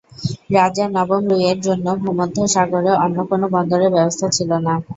[0.55, 4.73] রাজা নবম লুইয়ের জন্য ভূমধ্যসাগরে অন্য কোন বন্দরের ব্যবস্থা ছিল না।